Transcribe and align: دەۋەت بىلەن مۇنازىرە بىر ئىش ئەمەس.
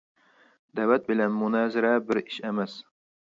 دەۋەت 0.79 1.05
بىلەن 1.11 1.35
مۇنازىرە 1.41 1.93
بىر 2.09 2.21
ئىش 2.25 2.39
ئەمەس. 2.49 2.79